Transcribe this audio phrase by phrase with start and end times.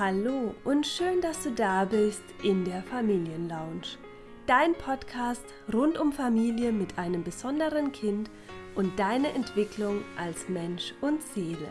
[0.00, 3.98] Hallo und schön, dass du da bist in der Familienlounge.
[4.46, 8.30] Dein Podcast rund um Familie mit einem besonderen Kind
[8.74, 11.68] und deine Entwicklung als Mensch und Seele.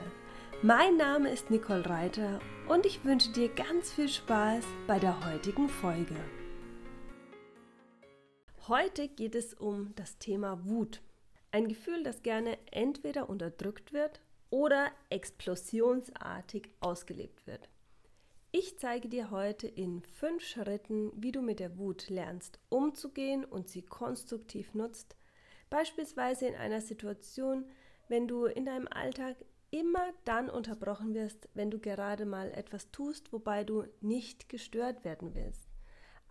[0.62, 5.68] Mein Name ist Nicole Reiter und ich wünsche dir ganz viel Spaß bei der heutigen
[5.68, 6.14] Folge.
[8.68, 11.02] Heute geht es um das Thema Wut.
[11.50, 14.22] Ein Gefühl, das gerne entweder unterdrückt wird
[14.52, 17.70] oder explosionsartig ausgelebt wird.
[18.52, 23.70] Ich zeige dir heute in fünf Schritten, wie du mit der Wut lernst, umzugehen und
[23.70, 25.16] sie konstruktiv nutzt.
[25.70, 27.66] Beispielsweise in einer Situation,
[28.08, 29.36] wenn du in deinem Alltag
[29.70, 35.36] immer dann unterbrochen wirst, wenn du gerade mal etwas tust, wobei du nicht gestört werden
[35.36, 35.70] willst.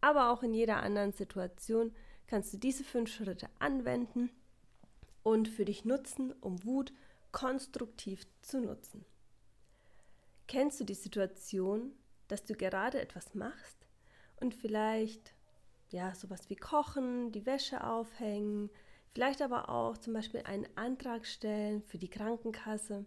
[0.01, 1.95] Aber auch in jeder anderen Situation
[2.27, 4.29] kannst du diese fünf Schritte anwenden
[5.23, 6.93] und für dich nutzen, um Wut
[7.31, 9.05] konstruktiv zu nutzen.
[10.49, 11.93] Kennst du die Situation,
[12.29, 13.87] dass du gerade etwas machst
[14.41, 15.35] und vielleicht
[15.91, 18.71] ja sowas wie kochen, die Wäsche aufhängen,
[19.15, 23.07] vielleicht aber auch zum Beispiel einen Antrag stellen für die Krankenkasse,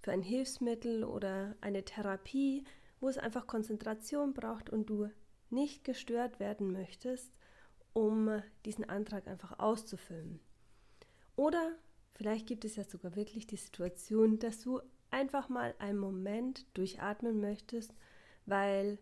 [0.00, 2.64] für ein Hilfsmittel oder eine Therapie,
[3.00, 5.10] wo es einfach Konzentration braucht und du
[5.48, 7.36] nicht gestört werden möchtest,
[7.92, 10.40] um diesen Antrag einfach auszufüllen.
[11.36, 11.72] Oder
[12.14, 14.80] vielleicht gibt es ja sogar wirklich die Situation, dass du
[15.10, 17.92] einfach mal einen Moment durchatmen möchtest
[18.50, 18.98] weil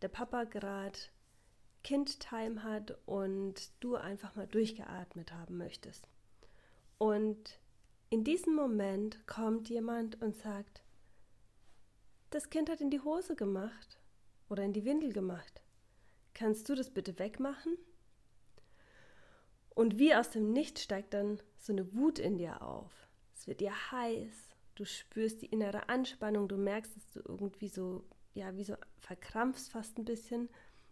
[0.00, 0.98] der Papa gerade
[1.82, 6.08] Kindtime hat und du einfach mal durchgeatmet haben möchtest.
[6.98, 7.58] Und
[8.08, 10.82] in diesem Moment kommt jemand und sagt,
[12.30, 13.98] das Kind hat in die Hose gemacht
[14.48, 15.62] oder in die Windel gemacht.
[16.34, 17.76] Kannst du das bitte wegmachen?
[19.74, 22.92] Und wie aus dem Nichts steigt dann so eine Wut in dir auf.
[23.34, 28.04] Es wird dir heiß, du spürst die innere Anspannung, du merkst, dass du irgendwie so
[28.34, 30.48] ja, wie so verkrampfst fast ein bisschen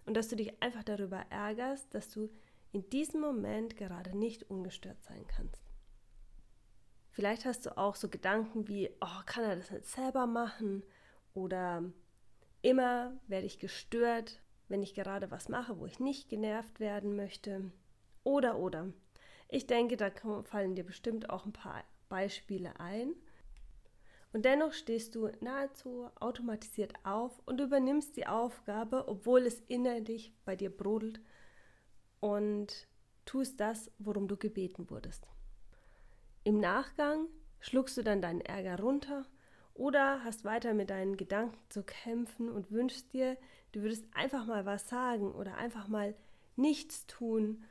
[0.07, 2.31] und dass du dich einfach darüber ärgerst, dass du
[2.73, 5.61] in diesem Moment gerade nicht ungestört sein kannst.
[7.11, 10.85] Vielleicht hast du auch so Gedanken wie, oh, kann er das nicht selber machen?
[11.35, 11.85] Oder
[12.63, 17.73] immer werde ich gestört, wenn ich gerade was mache, wo ich nicht genervt werden möchte.
[18.23, 18.93] Oder, oder.
[19.49, 20.11] Ich denke, da
[20.45, 23.15] fallen dir bestimmt auch ein paar Beispiele ein.
[24.33, 30.55] Und dennoch stehst du nahezu automatisiert auf und übernimmst die Aufgabe, obwohl es innerlich bei
[30.55, 31.21] dir brodelt
[32.21, 32.87] und
[33.25, 35.27] tust das, worum du gebeten wurdest.
[36.45, 37.27] Im Nachgang
[37.59, 39.27] schluckst du dann deinen Ärger runter
[39.75, 43.37] oder hast weiter mit deinen Gedanken zu kämpfen und wünschst dir,
[43.73, 46.15] du würdest einfach mal was sagen oder einfach mal
[46.57, 47.65] nichts tun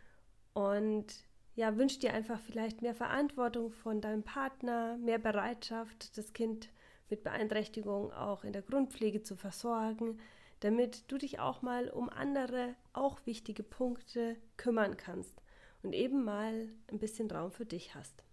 [0.54, 1.29] und
[1.60, 6.70] ja, wünsch dir einfach vielleicht mehr Verantwortung von deinem Partner, mehr Bereitschaft, das Kind
[7.10, 10.22] mit Beeinträchtigung auch in der Grundpflege zu versorgen,
[10.62, 15.42] damit du dich auch mal um andere, auch wichtige Punkte kümmern kannst
[15.84, 18.24] und eben mal ein bisschen Raum für dich hast.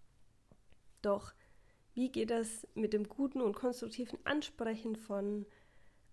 [1.01, 1.33] Doch
[1.95, 5.45] wie geht das mit dem guten und konstruktiven Ansprechen von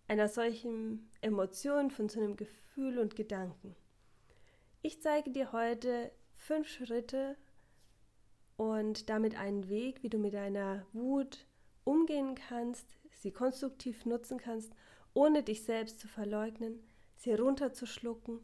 [0.08, 3.76] einer solchen Emotion, von so einem Gefühl und Gedanken?
[4.82, 6.10] Ich zeige dir heute
[6.44, 7.36] fünf Schritte
[8.58, 11.46] und damit einen Weg, wie du mit deiner Wut
[11.84, 14.70] umgehen kannst, sie konstruktiv nutzen kannst,
[15.14, 18.40] ohne dich selbst zu verleugnen, sie runterzuschlucken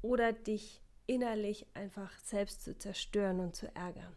[0.00, 4.16] oder dich innerlich einfach selbst zu zerstören und zu ärgern.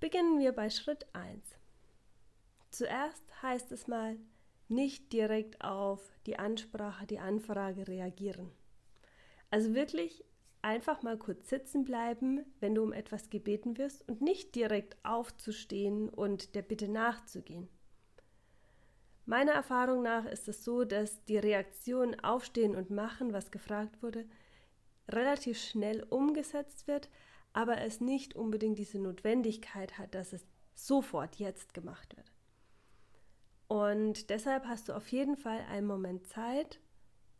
[0.00, 1.44] Beginnen wir bei Schritt 1.
[2.70, 4.16] Zuerst heißt es mal,
[4.68, 8.50] nicht direkt auf die Ansprache, die Anfrage reagieren.
[9.50, 10.24] Also wirklich
[10.62, 16.08] einfach mal kurz sitzen bleiben, wenn du um etwas gebeten wirst und nicht direkt aufzustehen
[16.08, 17.68] und der Bitte nachzugehen.
[19.24, 24.24] Meiner Erfahrung nach ist es so, dass die Reaktion Aufstehen und Machen, was gefragt wurde,
[25.08, 27.08] relativ schnell umgesetzt wird,
[27.52, 32.32] aber es nicht unbedingt diese Notwendigkeit hat, dass es sofort jetzt gemacht wird.
[33.68, 36.80] Und deshalb hast du auf jeden Fall einen Moment Zeit,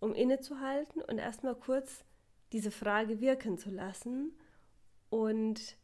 [0.00, 2.04] um innezuhalten und erstmal kurz
[2.52, 4.32] diese Frage wirken zu lassen.
[5.10, 5.76] Und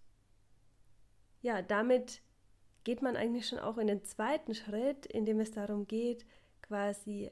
[1.41, 2.23] ja, damit
[2.85, 6.25] geht man eigentlich schon auch in den zweiten Schritt, in dem es darum geht,
[6.63, 7.31] quasi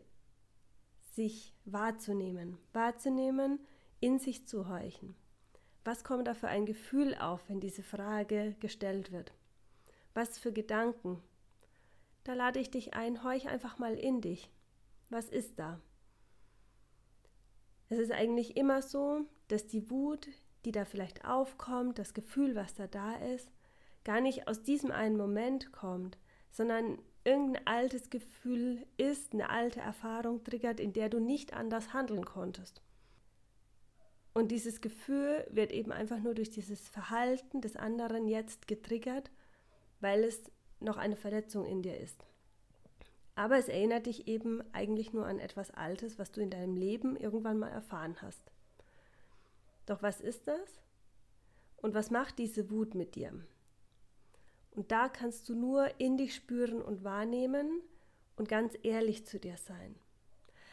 [1.15, 3.61] sich wahrzunehmen, wahrzunehmen,
[4.00, 5.15] in sich zu horchen.
[5.85, 9.33] Was kommt da für ein Gefühl auf, wenn diese Frage gestellt wird?
[10.15, 11.23] Was für Gedanken?
[12.25, 14.50] Da lade ich dich ein, horch einfach mal in dich.
[15.11, 15.81] Was ist da?
[17.88, 20.29] Es ist eigentlich immer so, dass die Wut,
[20.65, 23.49] die da vielleicht aufkommt, das Gefühl, was da da ist,
[24.05, 26.19] gar nicht aus diesem einen Moment kommt,
[26.50, 32.25] sondern irgendein altes Gefühl ist, eine alte Erfahrung triggert, in der du nicht anders handeln
[32.25, 32.83] konntest.
[34.33, 39.31] Und dieses Gefühl wird eben einfach nur durch dieses Verhalten des anderen jetzt getriggert,
[40.00, 40.43] weil es
[40.79, 42.27] noch eine Verletzung in dir ist.
[43.37, 47.17] Aber es erinnert dich eben eigentlich nur an etwas Altes, was du in deinem Leben
[47.17, 48.50] irgendwann mal erfahren hast.
[49.85, 50.81] Doch was ist das?
[51.77, 53.33] Und was macht diese Wut mit dir?
[54.71, 57.83] Und da kannst du nur in dich spüren und wahrnehmen
[58.37, 59.94] und ganz ehrlich zu dir sein.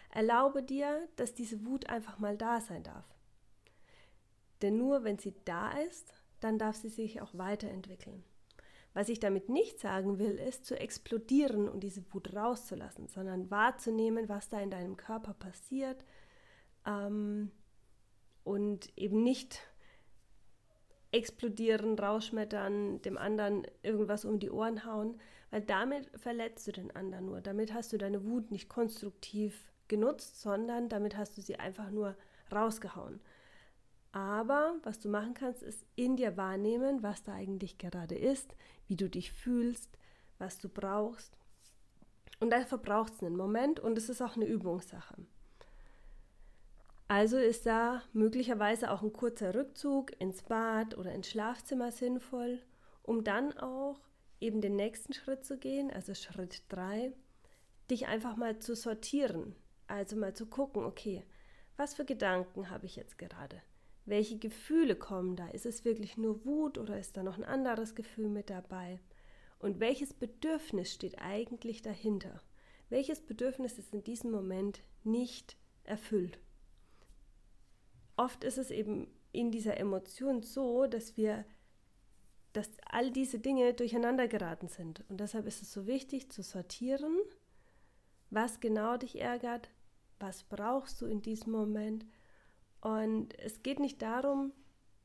[0.09, 3.05] Erlaube dir, dass diese Wut einfach mal da sein darf.
[4.61, 8.23] Denn nur wenn sie da ist, dann darf sie sich auch weiterentwickeln.
[8.93, 14.29] Was ich damit nicht sagen will, ist zu explodieren und diese Wut rauszulassen, sondern wahrzunehmen,
[14.29, 16.05] was da in deinem Körper passiert
[16.85, 17.51] ähm,
[18.43, 19.61] und eben nicht
[21.11, 25.19] explodieren, rausschmettern, dem anderen irgendwas um die Ohren hauen,
[25.51, 27.41] weil damit verletzt du den anderen nur.
[27.41, 32.15] Damit hast du deine Wut nicht konstruktiv genutzt, sondern damit hast du sie einfach nur
[32.51, 33.21] rausgehauen.
[34.13, 38.55] Aber was du machen kannst, ist in dir wahrnehmen, was da eigentlich gerade ist,
[38.87, 39.97] wie du dich fühlst,
[40.37, 41.35] was du brauchst.
[42.39, 45.15] Und dafür braucht es einen Moment und es ist auch eine Übungssache.
[47.07, 52.61] Also ist da möglicherweise auch ein kurzer Rückzug ins Bad oder ins Schlafzimmer sinnvoll,
[53.01, 53.99] um dann auch
[54.39, 57.13] eben den nächsten Schritt zu gehen, also Schritt 3,
[57.89, 59.55] dich einfach mal zu sortieren.
[59.87, 61.23] Also mal zu gucken, okay,
[61.77, 63.61] was für Gedanken habe ich jetzt gerade?
[64.05, 65.47] Welche Gefühle kommen da?
[65.49, 68.99] Ist es wirklich nur Wut oder ist da noch ein anderes Gefühl mit dabei?
[69.59, 72.41] Und welches Bedürfnis steht eigentlich dahinter?
[72.89, 76.37] Welches Bedürfnis ist in diesem Moment nicht erfüllt?
[78.17, 81.45] Oft ist es eben in dieser Emotion so, dass wir,
[82.51, 85.03] dass all diese Dinge durcheinander geraten sind.
[85.09, 87.17] Und deshalb ist es so wichtig zu sortieren,
[88.29, 89.69] was genau dich ärgert,
[90.19, 92.05] was brauchst du in diesem Moment
[92.83, 94.51] und es geht nicht darum,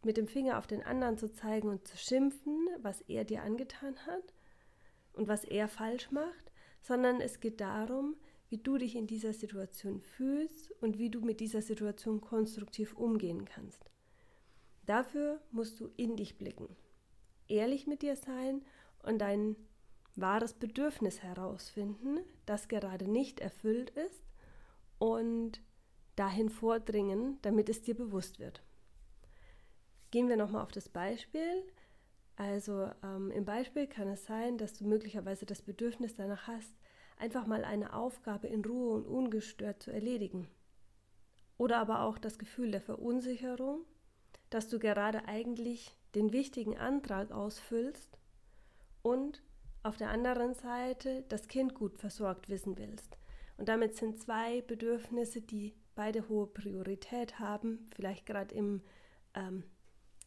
[0.03, 3.97] mit dem Finger auf den anderen zu zeigen und zu schimpfen, was er dir angetan
[4.05, 4.35] hat
[5.13, 8.17] und was er falsch macht, sondern es geht darum,
[8.49, 13.45] wie du dich in dieser Situation fühlst und wie du mit dieser Situation konstruktiv umgehen
[13.45, 13.89] kannst.
[14.85, 16.75] Dafür musst du in dich blicken,
[17.47, 18.65] ehrlich mit dir sein
[19.05, 19.55] und dein
[20.17, 24.25] wahres Bedürfnis herausfinden, das gerade nicht erfüllt ist
[24.99, 25.61] und
[26.19, 28.63] dahin vordringen, damit es dir bewusst wird.
[30.11, 31.63] Gehen wir nochmal auf das Beispiel.
[32.37, 36.73] Also ähm, im Beispiel kann es sein, dass du möglicherweise das Bedürfnis danach hast,
[37.19, 40.49] einfach mal eine Aufgabe in Ruhe und ungestört zu erledigen.
[41.57, 43.85] Oder aber auch das Gefühl der Verunsicherung,
[44.51, 48.19] dass du gerade eigentlich den wichtigen Antrag ausfüllst
[49.03, 49.43] und
[49.83, 53.19] auf der anderen Seite das Kind gut versorgt wissen willst.
[53.57, 58.83] Und damit sind zwei Bedürfnisse, die beide hohe Priorität haben, vielleicht gerade im,
[59.35, 59.65] ähm,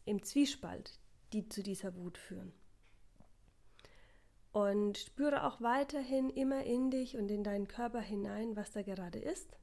[0.04, 1.00] im Zwiespalt,
[1.32, 2.52] die zu dieser Wut führen.
[4.52, 9.18] Und spüre auch weiterhin immer in dich und in deinen Körper hinein, was da gerade
[9.18, 9.56] ist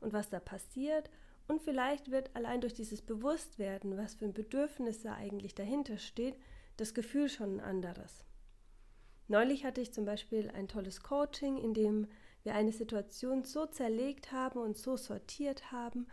[0.00, 1.10] und was da passiert.
[1.46, 6.34] Und vielleicht wird allein durch dieses Bewusstwerden, was für ein Bedürfnis da eigentlich dahinter steht,
[6.76, 8.24] das Gefühl schon ein anderes.
[9.28, 12.08] Neulich hatte ich zum Beispiel ein tolles Coaching, in dem
[12.46, 16.06] wir eine Situation so zerlegt haben und so sortiert haben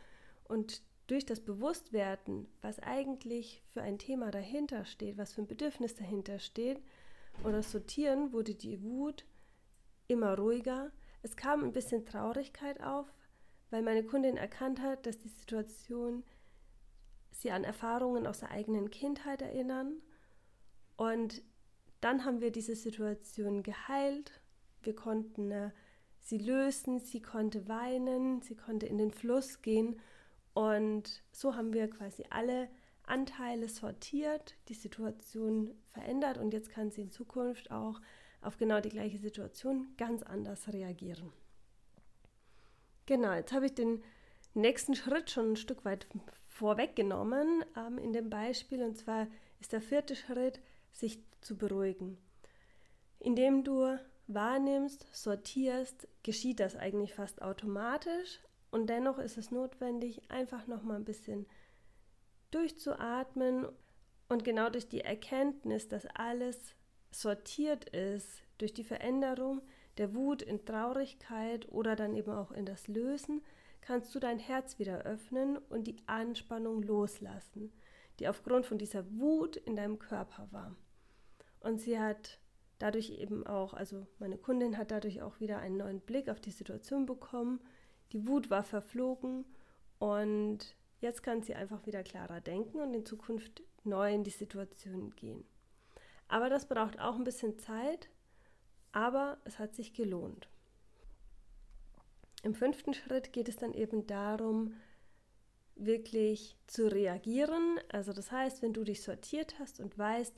[0.43, 5.95] und durch das Bewusstwerden, was eigentlich für ein Thema dahinter steht, was für ein Bedürfnis
[5.95, 6.81] dahinter steht,
[7.43, 9.25] oder Sortieren wurde die Wut
[10.07, 10.91] immer ruhiger.
[11.21, 13.07] Es kam ein bisschen Traurigkeit auf,
[13.69, 16.23] weil meine Kundin erkannt hat, dass die Situation
[17.31, 20.01] sie an Erfahrungen aus der eigenen Kindheit erinnern.
[20.95, 21.41] Und
[22.01, 24.31] dann haben wir diese Situation geheilt.
[24.83, 25.73] Wir konnten eine
[26.23, 29.99] sie lösen, sie konnte weinen, sie konnte in den Fluss gehen.
[30.53, 32.69] Und so haben wir quasi alle
[33.05, 36.37] Anteile sortiert, die Situation verändert.
[36.37, 37.99] Und jetzt kann sie in Zukunft auch
[38.41, 41.31] auf genau die gleiche Situation ganz anders reagieren.
[43.05, 44.01] Genau, jetzt habe ich den
[44.53, 46.07] nächsten Schritt schon ein Stück weit
[46.47, 48.81] vorweggenommen ähm, in dem Beispiel.
[48.81, 49.27] Und zwar
[49.59, 50.61] ist der vierte Schritt,
[50.93, 52.17] sich zu beruhigen,
[53.19, 58.39] indem du wahrnimmst, sortierst, geschieht das eigentlich fast automatisch
[58.71, 61.45] und dennoch ist es notwendig, einfach noch mal ein bisschen
[62.51, 63.67] durchzuatmen
[64.29, 66.75] und genau durch die Erkenntnis, dass alles
[67.11, 69.61] sortiert ist, durch die Veränderung
[69.97, 73.43] der Wut in Traurigkeit oder dann eben auch in das Lösen,
[73.81, 77.71] kannst du dein Herz wieder öffnen und die Anspannung loslassen,
[78.19, 80.75] die aufgrund von dieser Wut in deinem Körper war.
[81.59, 82.39] Und sie hat
[82.83, 86.51] dadurch eben auch, also meine Kundin hat dadurch auch wieder einen neuen Blick auf die
[86.51, 87.61] Situation bekommen.
[88.11, 89.45] Die Wut war verflogen
[89.99, 95.15] und jetzt kann sie einfach wieder klarer denken und in Zukunft neu in die Situation
[95.15, 95.45] gehen.
[96.27, 98.09] Aber das braucht auch ein bisschen Zeit,
[98.91, 100.49] aber es hat sich gelohnt.
[102.43, 104.73] Im fünften Schritt geht es dann eben darum,
[105.75, 107.79] wirklich zu reagieren.
[107.93, 110.35] Also das heißt, wenn du dich sortiert hast und weißt,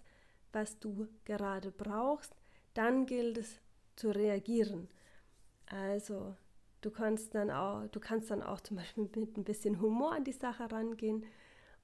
[0.55, 2.33] was du gerade brauchst,
[2.73, 3.61] dann gilt es
[3.95, 4.89] zu reagieren.
[5.67, 6.35] Also
[6.81, 10.23] du kannst dann auch, du kannst dann auch zum Beispiel mit ein bisschen Humor an
[10.23, 11.25] die Sache rangehen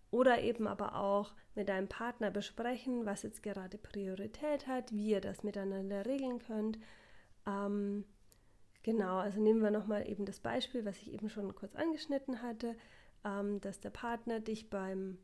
[0.09, 5.21] oder eben aber auch mit deinem Partner besprechen, was jetzt gerade Priorität hat, wie ihr
[5.21, 6.79] das miteinander regeln könnt.
[7.45, 8.05] Ähm,
[8.83, 12.75] genau, also nehmen wir nochmal eben das Beispiel, was ich eben schon kurz angeschnitten hatte,
[13.23, 15.17] ähm, dass der Partner dich beim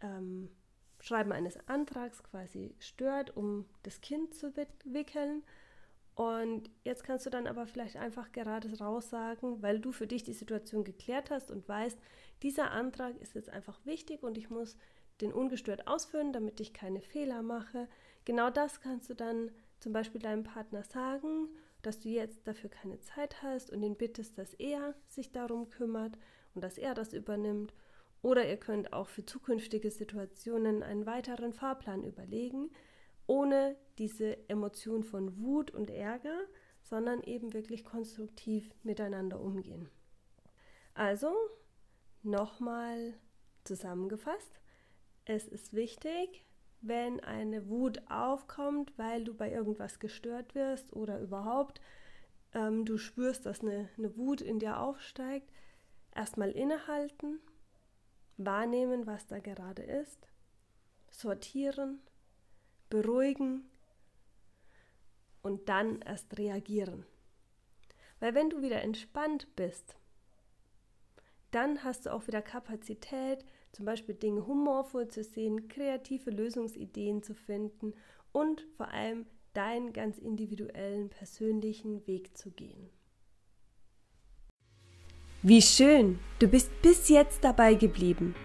[0.00, 0.48] ähm,
[1.02, 4.54] Schreiben eines Antrags quasi stört, um das Kind zu
[4.84, 5.42] wickeln.
[6.14, 10.22] Und jetzt kannst du dann aber vielleicht einfach gerade raus sagen, weil du für dich
[10.22, 11.98] die Situation geklärt hast und weißt,
[12.44, 14.76] dieser Antrag ist jetzt einfach wichtig und ich muss
[15.20, 17.88] den ungestört ausführen, damit ich keine Fehler mache.
[18.24, 21.48] Genau das kannst du dann zum Beispiel deinem Partner sagen,
[21.82, 26.16] dass du jetzt dafür keine Zeit hast und ihn bittest, dass er sich darum kümmert
[26.54, 27.74] und dass er das übernimmt.
[28.22, 32.70] Oder ihr könnt auch für zukünftige Situationen einen weiteren Fahrplan überlegen,
[33.26, 36.38] ohne diese Emotion von Wut und Ärger,
[36.82, 39.88] sondern eben wirklich konstruktiv miteinander umgehen.
[40.94, 41.34] Also,
[42.22, 43.14] nochmal
[43.64, 44.60] zusammengefasst,
[45.24, 46.44] es ist wichtig,
[46.80, 51.80] wenn eine Wut aufkommt, weil du bei irgendwas gestört wirst oder überhaupt
[52.54, 55.50] ähm, du spürst, dass eine, eine Wut in dir aufsteigt,
[56.14, 57.40] erstmal innehalten,
[58.36, 60.28] wahrnehmen, was da gerade ist,
[61.10, 62.00] sortieren,
[62.88, 63.68] beruhigen
[65.42, 67.04] und dann erst reagieren.
[68.20, 69.96] Weil wenn du wieder entspannt bist,
[71.50, 77.34] dann hast du auch wieder Kapazität, zum Beispiel Dinge humorvoll zu sehen, kreative Lösungsideen zu
[77.34, 77.94] finden
[78.32, 82.90] und vor allem deinen ganz individuellen persönlichen Weg zu gehen.
[85.44, 88.36] Wie schön, du bist bis jetzt dabei geblieben.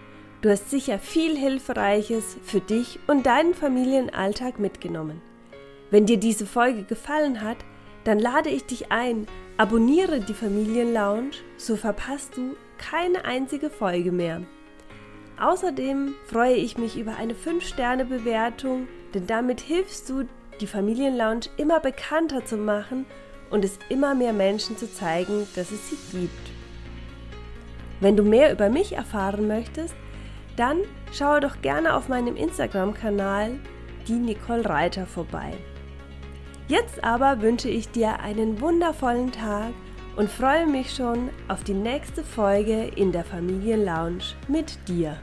[0.42, 5.22] Du hast sicher viel Hilfreiches für dich und deinen Familienalltag mitgenommen.
[5.92, 7.58] Wenn dir diese Folge gefallen hat,
[8.04, 9.28] dann lade ich dich ein,
[9.58, 14.42] abonniere die Familienlounge, so verpasst du keine einzige Folge mehr.
[15.40, 20.24] Außerdem freue ich mich über eine 5-Sterne-Bewertung, denn damit hilfst du,
[20.62, 23.06] die Familienlounge immer bekannter zu machen
[23.52, 26.57] und es immer mehr Menschen zu zeigen, dass es sie gibt.
[28.00, 29.96] Wenn du mehr über mich erfahren möchtest,
[30.56, 30.80] dann
[31.12, 33.60] schaue doch gerne auf meinem Instagram-Kanal
[34.08, 35.54] die Nicole Reiter vorbei.
[36.68, 39.72] Jetzt aber wünsche ich dir einen wundervollen Tag
[40.16, 45.18] und freue mich schon auf die nächste Folge in der Familienlounge mit dir.